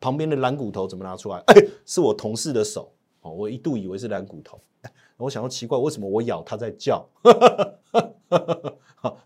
[0.00, 1.38] 旁边的蓝骨头怎么拿出来？
[1.48, 1.54] 哎，
[1.86, 4.60] 是我同事的手哦，我一度以为是蓝骨头，
[5.16, 7.06] 我想到奇怪，为什么我咬它在叫？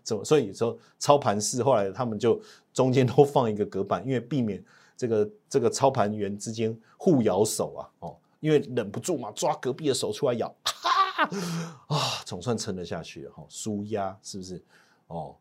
[0.03, 0.23] 怎么？
[0.23, 2.39] 所以说操盘室后来他们就
[2.73, 4.63] 中间都放一个隔板，因为避免。
[4.95, 10.51] 这个这个操盘员之间互咬手啊，哦，因为忍不住嘛，抓隔壁的手出来咬，
[11.87, 14.61] 啊总算撑得下去了哈，舒压是不是？
[15.07, 15.35] 哦，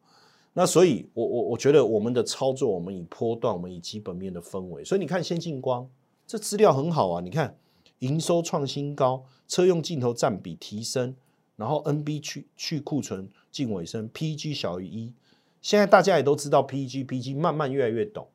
[0.53, 5.89] 那所以，我我我觉得我们的操作，我们以波段，我们以基本面的氛围，所以你看先进光
[6.27, 7.57] 这资料很好啊，你看
[7.99, 11.15] 营收创新高，车用镜头占比提升，
[11.57, 15.13] 然后 NB 去去库存近尾声，PG 小于一，
[15.61, 18.27] 现在大家也都知道 PG PG 慢慢越来越懂。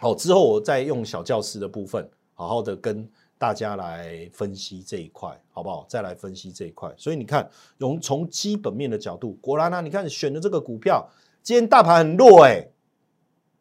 [0.00, 3.08] 好，之后我再用小教室的部分，好好的跟
[3.40, 5.86] 大家来分析这一块，好不好？
[5.88, 6.92] 再来分析这一块。
[6.98, 7.48] 所以你看，
[7.78, 11.08] 从从基本面的角度，果然呢，你看选的这个股票，
[11.42, 12.68] 今天大盘很弱，哎，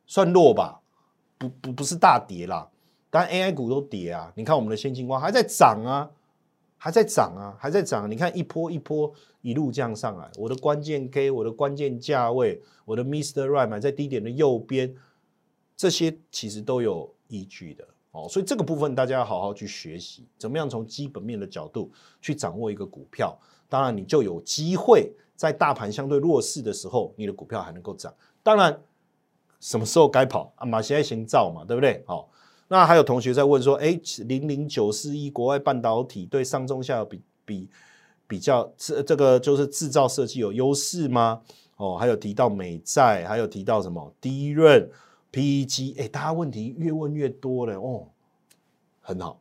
[0.06, 0.82] 算弱吧？
[1.38, 2.70] 不不不是大跌啦，
[3.10, 4.34] 当然 AI 股都跌啊。
[4.36, 6.12] 你看我们的先进光还在涨啊，
[6.78, 8.12] 还在涨啊，还在涨。
[8.12, 9.10] 你看一波一波
[9.42, 13.48] 一路这样上来，我的关键 K，我的关键价位，我的 Mr.
[13.48, 14.94] Right 买在低点的右边。
[15.78, 28.12] 这些其实都有依据的哦，所以这个部分大家要好好去学习，怎么样从基本面的角度去掌握一个股票，当然你就有机会在大盘相对弱势的时候，你的股票还能够涨。
[28.42, 28.82] 当然，
[29.60, 30.66] 什么时候该跑啊？
[30.66, 32.04] 马现在先造嘛，对不对？
[32.08, 32.30] 好，
[32.68, 37.70] 那还有同学在问说，哎，零零九四一国外半导体对上中下游比比
[38.28, 41.42] 比较，这这个就是制造设计有优势吗？
[41.78, 44.90] 哦，还有提到美债，还有提到什么低润。
[45.32, 48.08] PEG，哎，大家问题越问越多了哦，
[49.02, 49.40] 很好，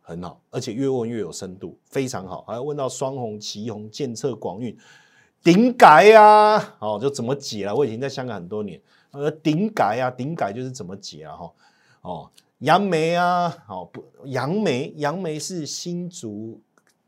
[0.00, 2.42] 很好，而且越问越有深度，非常好。
[2.42, 4.76] 还要问到双红、旗红、建策、广运、
[5.42, 7.74] 顶改呀，哦，就怎么解了？
[7.74, 8.80] 我已经在香港很多年，
[9.12, 11.36] 呃，顶改呀，顶改就是怎么解啊？
[11.36, 11.52] 哈，
[12.02, 16.60] 哦，杨梅啊，哦不，杨梅，杨梅是新竹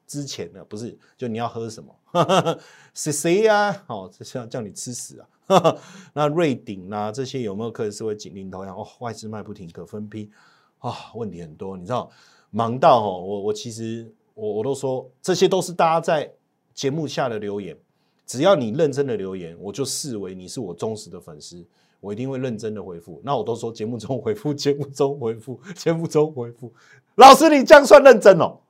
[0.06, 0.96] 之前的，不是？
[1.16, 1.94] 就你要喝什么？
[2.94, 3.84] 是谁呀？
[3.88, 5.26] 哦，这是要叫你吃屎啊！
[6.14, 8.76] 那瑞鼎啊，这些有没有可能是会紧领头羊？
[8.76, 10.30] 哦，外资卖不停，可分批
[10.78, 11.76] 啊，问题很多。
[11.76, 12.08] 你知道，
[12.50, 16.32] 忙到哦，我我其实我我都说，这些都是大家在
[16.72, 17.76] 节目下的留言。
[18.24, 21.62] 只要你认真的留言，我就视为你是我忠实的粉丝，
[22.00, 23.20] 我一定会认真的回复。
[23.24, 26.72] 那我都说节目中回复，节目中回复，节目中回复。
[27.16, 28.60] 老师，你这样算认真哦？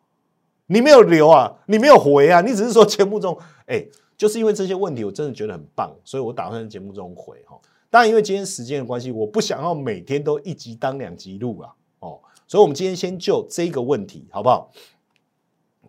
[0.67, 3.87] 你没有留啊，你没有回啊，你只是说节目中哎。
[4.23, 7.61] 就是因为这些问题，我真的觉得很棒，所以我打算在节目中回哈。
[7.91, 14.71] 当然，因为今天时间的关系，我不想要每天都一集当两集录啊，哦，所以我们今天先就这个问题好不好？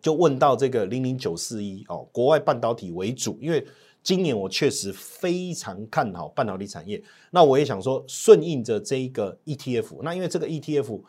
[0.01, 3.63] 就问到这个零零九四一哦，国外半导体为主，因为
[4.01, 6.99] 今年我确实非常看好半导体产业。
[7.29, 11.01] 那我也想说，顺应着这一个 ETF，那因为这个 ETF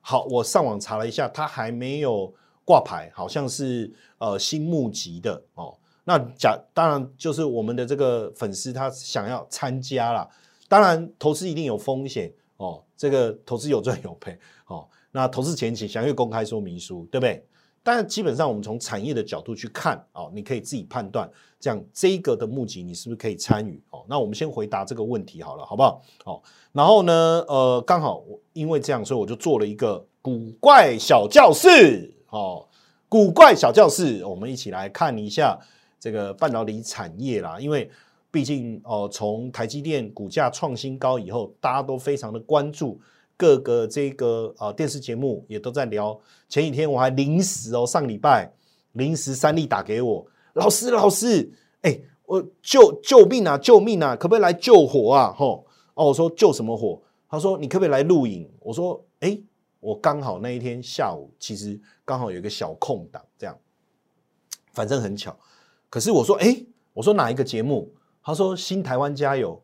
[0.00, 2.32] 好，我上网查了一下，它还没有
[2.64, 5.76] 挂牌，好像是呃新募集的哦。
[6.04, 10.28] 那假当然就是我们的这个粉丝他想要参加啦。
[10.68, 14.86] 当然投资一定有风险哦，这个投资有赚有赔哦。
[15.10, 17.44] 那投资前请详阅公开说明书，对不对？
[17.82, 24.04] 但基本上我们从产业的角度去看哦，你可以自己判断，这样这个的募集你是不是可以参与哦？
[24.08, 26.02] 那我们先回答这个问题好了，好不好？
[26.24, 32.68] 好，然后呢，呃，刚好因为这样，所以我就做了一个古怪小教室哦，
[33.08, 35.58] 古怪小教室，我们一起来看一下。
[36.00, 37.88] 这个半导体产业啦，因为
[38.30, 42.98] 毕竟哦，从台积电股价创新高以后，大家都非常的关注
[43.36, 46.18] 各个这个啊电视节目也都在聊。
[46.48, 48.50] 前几天我还临时哦，上礼拜
[48.92, 55.34] 临时三立打给我，老师老师，哎，我救救命啊救命啊，可不可以来救火啊？
[55.36, 57.02] 吼哦，我说救什么火？
[57.28, 58.48] 他说你可不可以来录影？
[58.60, 59.38] 我说哎，
[59.80, 63.58] 我刚好那一天下午其实刚好有一个小空档，这样，
[64.72, 65.36] 反正很巧。
[65.90, 67.92] 可是我说，哎，我说哪一个节目？
[68.22, 69.60] 他说《新台湾加油》。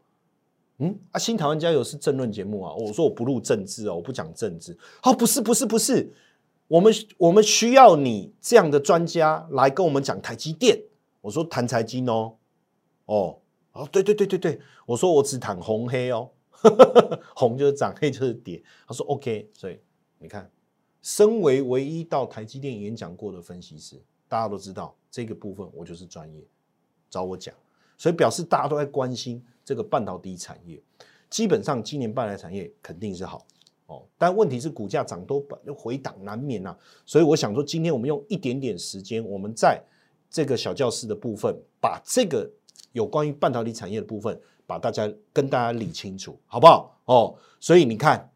[0.84, 2.74] 嗯啊，《新台湾加油》是政论节目啊。
[2.74, 4.76] 我说我不录政治哦，我不讲政治。
[5.02, 6.12] 哦，不是，不是，不是，
[6.68, 10.78] 我们我们需要你这样的专家来跟我们讲台积电。
[11.22, 12.36] 我说谈财经哦，
[13.06, 13.38] 哦，
[13.72, 16.30] 哦，对对对对对，我说我只谈红黑哦，
[17.34, 18.62] 红就是涨，黑就是跌。
[18.86, 19.78] 他说 OK，所以
[20.18, 20.50] 你看，
[21.00, 23.96] 身为唯一到台积电演讲过的分析师，
[24.28, 26.42] 大家都知道这个部分我就是专业，
[27.10, 27.54] 找我讲，
[27.96, 30.80] 所以表示大家都在关心这个半导体产业。
[31.28, 33.46] 基本上今年半导体产业肯定是好
[33.86, 35.44] 哦，但问题是股价涨多
[35.76, 39.82] 回档难免呐，所以我想说，今天我们用一点点时间，我们在。
[40.28, 42.50] 这个小教室的部分，把这个
[42.90, 46.98] 有关于半导体产业的部分，把大家跟大家理清楚，好不好？
[47.04, 48.28] 哦，所以你看，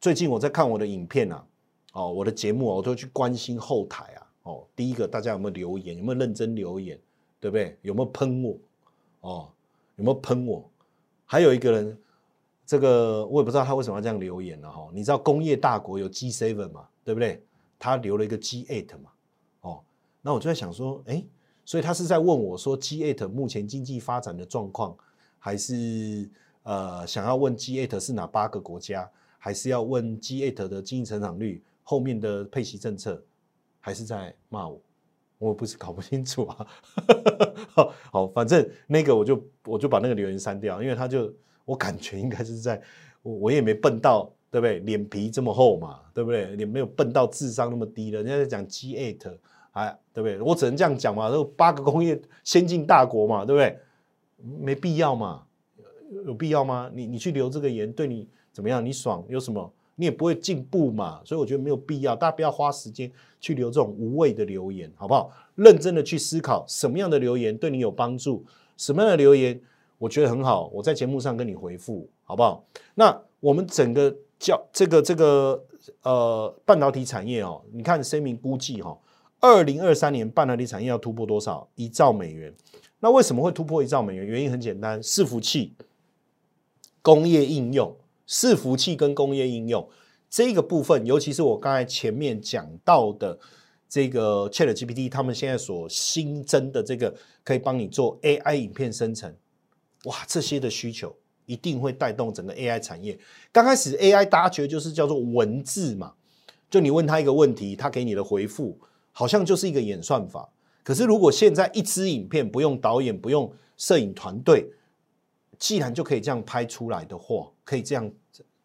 [0.00, 1.46] 最近我在看我的影片啊，
[1.92, 4.19] 哦，我的节目我都去关心后台啊，
[4.50, 6.98] 哦，第一个大家有没有留言，有没有认真留言，
[7.38, 7.78] 对不对？
[7.82, 8.58] 有没有喷我？
[9.20, 9.48] 哦，
[9.96, 10.68] 有没有喷我？
[11.24, 11.96] 还有一个人，
[12.66, 14.90] 这个我也不知道他为什么要这样留言了哈。
[14.92, 17.42] 你知道工业大国有 G seven 嘛，对不对？
[17.78, 19.10] 他留了一个 G eight 嘛。
[19.60, 19.80] 哦
[20.22, 21.24] 那我就在想说，哎，
[21.64, 24.96] 所以他是在问我说 G eight 目前经济发展的状况，
[25.38, 26.28] 还是
[26.64, 29.08] 呃想要问 G eight 是哪八个国家，
[29.38, 33.22] 还是要问 G eight 的经济成长率后面的配息政策，
[33.80, 34.80] 还是在骂我？
[35.38, 36.66] 我不是搞不清楚啊。
[38.12, 41.32] 好，反正那个我就我就把那个留言删掉，因为他就
[41.64, 42.80] 我感觉应该是在
[43.22, 44.78] 我我也没笨到，对不对？
[44.80, 46.54] 脸皮这么厚嘛，对不对？
[46.56, 49.38] 也没有笨到智商那么低的，人家在讲 G8。
[49.72, 50.40] 哎，对不对？
[50.40, 53.78] 我只能这样讲嘛，都八个工业先进大国嘛，对不对？
[54.58, 55.46] 没必要嘛，
[56.26, 56.90] 有必要吗？
[56.92, 58.84] 你你去留这个言，对你怎么样？
[58.84, 59.72] 你爽有什么？
[60.00, 65.30] 你也不会进步嘛，所以我觉得没有必要，大家不要花时间去留这种无谓的留言，好不好？
[65.56, 68.42] 认真的去思考什么样的留言对你有帮助，
[68.78, 69.60] 什么样的留言
[69.98, 72.64] 我觉得很好，我在节目上跟你回复，好不好？
[72.94, 75.62] 那我们整个叫这个这个
[76.02, 78.96] 呃半导体产业哦，你看声明估计哈。
[79.42, 81.68] 二零二三年半导体产业要突破多少？
[81.74, 82.54] 一兆美元。
[83.00, 84.26] 那为什么会突破一兆美元？
[84.26, 85.74] 原因很简单，伺服器、
[87.00, 87.96] 工业应用、
[88.30, 89.86] 伺服器跟工业应用
[90.30, 93.36] 这个部分，尤其是我刚才前面讲到的
[93.88, 97.12] 这个 Chat GPT，他们现在所新增的这个
[97.42, 99.34] 可以帮你做 AI 影片生成，
[100.04, 101.14] 哇，这些的需求
[101.46, 103.18] 一定会带动整个 AI 产业。
[103.50, 106.14] 刚开始 AI 大家觉得就是叫做文字嘛，
[106.70, 108.78] 就你问他一个问题，他给你的回复。
[109.12, 110.48] 好像就是一个演算法，
[110.84, 114.70] 可是如果现在一支影片不用导演、不用摄影团队，
[115.58, 118.10] 既然就可以这样拍出来的话，可以这样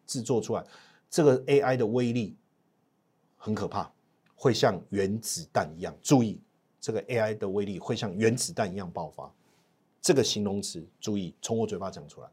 [0.06, 0.64] 制作出来，
[1.10, 2.36] 这个 AI 的威力
[3.36, 3.90] 很可怕，
[4.34, 5.94] 会像原子弹一样。
[6.02, 6.40] 注意，
[6.80, 9.30] 这个 AI 的威力会像原子弹一样爆发。
[10.00, 12.28] 这个形容词，注意从我嘴巴讲出来，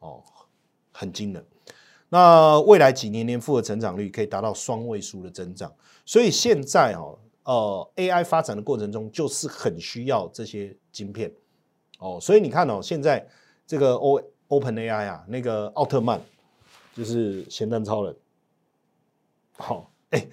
[0.00, 0.22] 哦，
[0.92, 1.44] 很惊人。
[2.08, 5.72] 那未来几年年复合成长率可以达到双位数的增长。
[6.04, 11.32] 所以现在哦，呃，AI 发展的过程中就是很需要这些晶片
[11.98, 12.18] 哦。
[12.20, 13.26] 所以你看哦，现在
[13.66, 16.20] 这个 O Open AI 啊，那个奥特曼
[16.94, 18.16] 就是咸蛋超人，
[19.56, 20.26] 好，哎，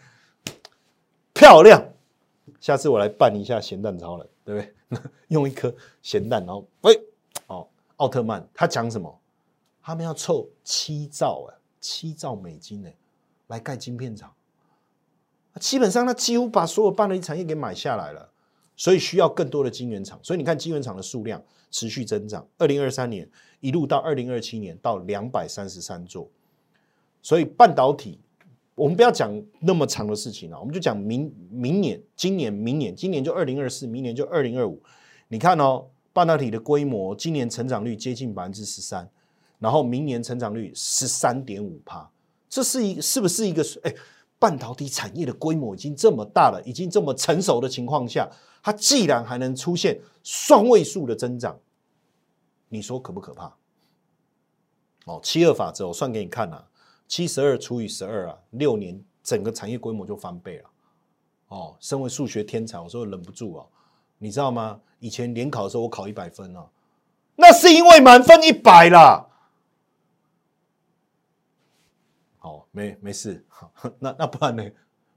[1.34, 1.84] 漂亮。
[2.60, 5.02] 下次我来扮一下咸蛋超人，对不对？
[5.30, 7.02] 用一颗咸蛋，然后喂，
[7.47, 9.19] 哦，奥特曼他讲什么？
[9.82, 12.89] 他们要凑七兆啊，七兆美金呢，
[13.47, 14.32] 来盖晶片厂。
[15.60, 18.30] 基本上，他几乎把所有半导体产业给买下来了，
[18.76, 20.19] 所以需要更多的晶圆厂。
[20.21, 23.28] 所以你看，晶圆厂的数量持续增长，二零二三年
[23.62, 26.30] 一路到二零二七年到两百三十三座。
[27.22, 28.20] 所以半导体，
[28.76, 34.82] 我们不要讲那么长的事情了，我们就讲明明年、今年、明年，今年就二零二四，明年就二零二五。
[35.28, 39.10] 你看哦，半导体的规模，今年成长率接近百分之十三，
[39.60, 42.10] 然后明年成长率十三点五帕，
[42.50, 43.94] 这是一是不是一个哎？
[44.40, 48.28] 半导体产业的规模已经这么大了，已经这么成熟的情况下，
[48.64, 51.60] 它既然还能出现双位数的增长，
[52.70, 53.54] 你说可不可怕？
[55.06, 56.68] 哦，七二法则我算给你看啊，
[57.12, 60.70] 七十二除以十二啊，六年整个产业规模就翻倍了。
[61.49, 63.66] 哦，身为数学天才，我说忍不住啊，
[64.18, 64.80] 你知道吗？
[65.01, 66.70] 以前联考的时候我考一百分哦，
[67.36, 69.28] 那是因为满分一百啦。
[72.39, 73.43] 好，没没事，
[73.99, 74.64] 那那不然呢？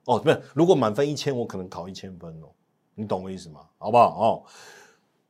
[0.06, 2.48] 哦，不是，如果满分一千，我可能考一千分哦，
[2.96, 3.60] 你懂我意思吗？
[3.78, 4.20] 好不好？
[4.20, 4.42] 哦，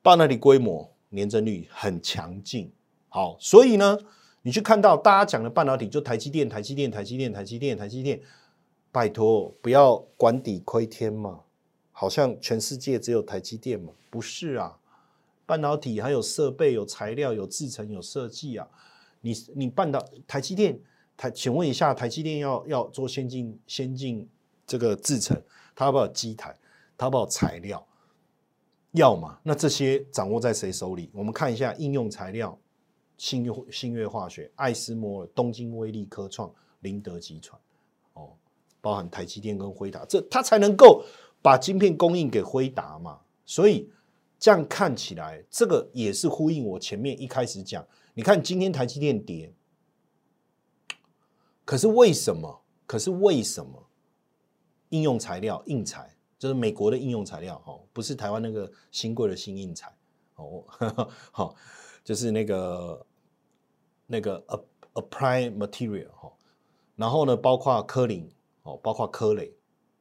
[0.00, 2.72] 半导体规模年增率很强劲，
[3.10, 3.98] 好，所以呢，
[4.44, 8.20] 你去看到大家讲的半导体，就台积电、台积电、台积电、台积电、台积电，
[8.92, 11.40] 拜托不要管底亏天嘛，
[11.92, 13.92] 好像全世界只有台积电嘛？
[14.10, 14.76] 不是啊，
[15.46, 18.68] 半导体还有设备、有材料、有制程、有设计啊，
[19.22, 20.78] 你你半导台积电。
[21.16, 24.28] 台，请问一下，台积电要要做先进先进
[24.66, 25.40] 这个制成，
[25.74, 26.52] 它要不要机台，
[26.98, 27.86] 它要不要材料？
[28.90, 29.38] 要嘛？
[29.44, 31.08] 那这些掌握在谁手里？
[31.14, 32.58] 我们看一下应用材料：
[33.24, 37.58] 新月新月化学、爱斯摩尔、东京威力科创、林德集团，
[38.12, 38.36] 哦，
[38.82, 41.02] 包含台积电跟辉达，这它才能够
[41.40, 43.22] 把晶片供应给辉达嘛。
[43.46, 43.90] 所以
[44.38, 47.82] 这样看起来，这个也是呼应我前面一开始讲。
[48.12, 49.54] 你看今天台积电跌，
[51.64, 52.60] 可是为什么？
[52.84, 53.86] 可是为什么？
[54.90, 59.90] 应用材料硬材就是美国的应用材料哦，不是台湾那个新贵的新硬材
[60.36, 60.62] 哦，
[61.32, 61.56] 好
[62.04, 63.06] 就是那个
[64.06, 64.58] 那个 a
[64.94, 66.32] apply material 哈，
[66.96, 68.30] 然后呢，包括科林
[68.62, 69.52] 哦，包括科磊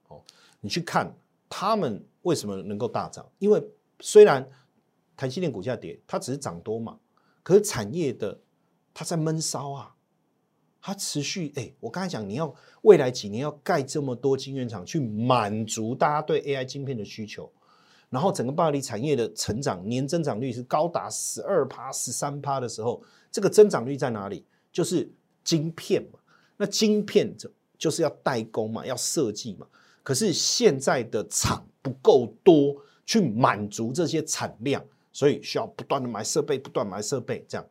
[0.07, 0.21] 哦，
[0.61, 1.15] 你去看
[1.49, 3.27] 他们为什么能够大涨？
[3.39, 3.63] 因为
[3.99, 4.47] 虽然
[5.15, 6.99] 台积电股价跌，它只是涨多嘛。
[7.41, 8.39] 可是产业的
[8.93, 9.95] 它在闷烧啊，
[10.81, 17.51] 它持续哎，我刚才讲你要未来几年要盖这么多晶圆厂去满足大家对 AI 晶片的需求，
[18.13, 23.01] 然后整个半导体产业的成长年增长率是高达十二趴、十三趴的时候，
[23.31, 24.45] 这个增长率在哪里？
[24.71, 25.11] 就是
[25.43, 26.19] 晶片嘛。
[26.57, 29.65] 那晶片就就是要代工嘛，要设计嘛。
[30.03, 34.85] 可是现在的厂不够多，去满足这些产量。
[35.11, 37.65] 所以需要不断的买设备，不断买设备，这样，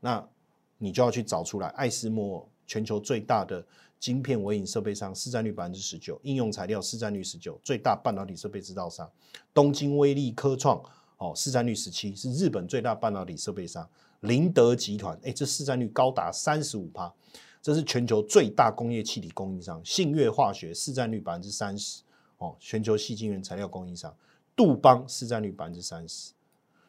[0.00, 0.28] 那
[0.76, 1.68] 你就要去找出来。
[1.68, 3.64] 爱思摩全球最大的
[3.98, 9.10] 晶片微影设备商，市占率百分之十九；应用材料市占率十九，最大半导体设备制造商。
[9.52, 10.80] 东京威力科创
[11.18, 13.88] 哦，市占率十七，是日本最大半导体设备商。
[14.20, 17.12] 林德集团，哎，这市占率高达三十五趴，
[17.60, 19.80] 这是全球最大工业气体供应商。
[19.84, 22.02] 信越化学市占率百分之三十，
[22.38, 24.14] 哦，全球细晶圆材料供应商。
[24.54, 26.32] 杜邦市占率百分之三十，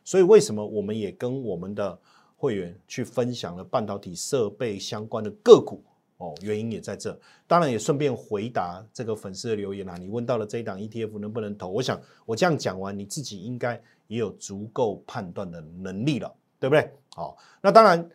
[0.03, 1.99] 所以为什么我们也跟我们的
[2.37, 5.83] 会员去分享了半导体设备相关的个股？
[6.17, 7.17] 哦，原因也在这。
[7.47, 11.69] 当然也顺便回答这个粉丝的留言啊，你问到了这一档 ETF 能不能投？
[11.69, 16.91] 我想我这样讲完，你自己应该也有足够判断的能力了，对不对？
[17.15, 18.09] 好，那当然，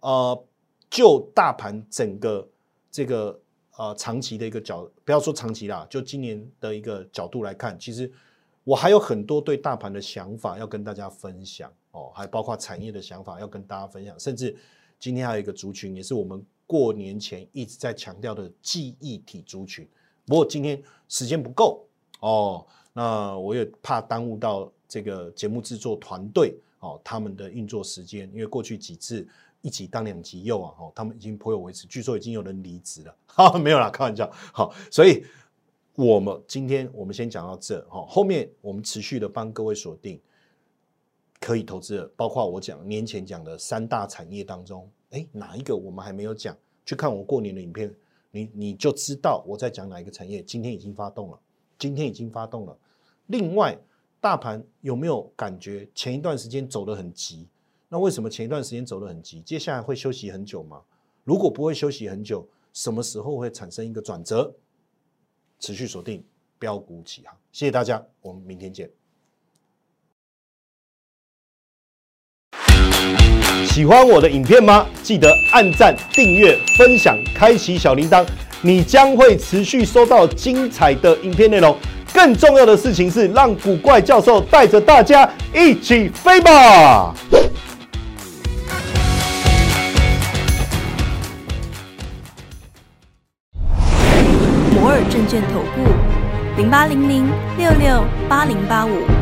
[0.00, 0.44] 呃，
[0.90, 2.48] 就大盘整个
[2.90, 3.40] 这个
[3.76, 8.12] 呃长期的一个角，不要说长期啦，就今年的一个角度来看，其实。
[8.64, 14.56] 我还有很多对大盘的想法要跟大家分享哦，还包括产业的想法要跟大家分享，甚至
[15.00, 16.40] 今天还有一个族群，也是我们
[16.72, 19.86] 过年前一直在强调的记忆体族群。
[20.24, 21.86] 不过今天时间不够
[22.20, 29.28] 哦，那我也怕耽误到这个节目制作团队哦他们的运作时间，因为过去几次
[29.60, 35.22] 一集当两集用啊，哦他们已经颇有维持，据说已经有人离职了， 哈，没有啦，开玩笑，好，所以。
[35.94, 40.18] 我们今天我们先讲到这哈，后面我们持续的帮各位锁定
[41.38, 46.56] 可以投资的，包括我讲年前讲的三大产业当中，哎，哪一个我们还没有讲？
[46.84, 47.94] 去看我过年的影片，
[48.30, 50.42] 你你就知道我在讲哪一个产业。
[50.42, 51.38] 今天已经发动了，
[51.78, 52.76] 今天已经发动了。
[53.26, 53.78] 另外，
[54.20, 57.46] 大盘有没有感觉前一段时间走得很急？
[57.88, 59.40] 那为什么前一段时间走得很急？
[59.42, 60.82] 接下来会休息很久吗？
[61.24, 64.52] 如果不会休息很久，什么时候会产生一个转折？
[65.60, 66.24] 持续锁定
[66.58, 68.90] 标股起航，谢谢大家，我们明天见。
[73.66, 74.86] 喜欢我的影片吗？
[75.02, 78.24] 记得按赞、订阅、分享、开启小铃铛，
[78.60, 81.76] 你将会持续收到精彩的影片内容。
[82.12, 87.14] 更重要的事情是，让古怪教授带着大家一起飞吧！
[94.74, 97.26] 摩尔证券投顾零八零零
[97.56, 99.21] 六六八零八五。